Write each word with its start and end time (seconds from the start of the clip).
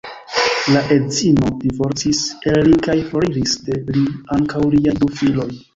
La 0.75 0.79
edzino 0.95 1.51
divorcis 1.65 2.23
el 2.55 2.65
li 2.71 2.75
kaj 2.89 2.99
foriris 3.13 3.57
de 3.69 3.81
li 3.95 4.05
ankaŭ 4.39 4.67
liaj 4.77 4.99
du 5.03 5.15
filoj. 5.21 5.51